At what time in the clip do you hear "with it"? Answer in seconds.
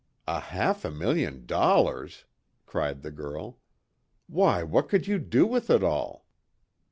5.45-5.83